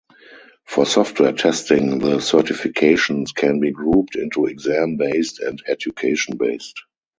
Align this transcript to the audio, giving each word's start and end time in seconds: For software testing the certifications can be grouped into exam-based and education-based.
For 0.65 0.87
software 0.87 1.31
testing 1.31 1.99
the 1.99 2.15
certifications 2.17 3.35
can 3.35 3.59
be 3.59 3.69
grouped 3.69 4.15
into 4.15 4.47
exam-based 4.47 5.39
and 5.41 5.61
education-based. 5.67 6.81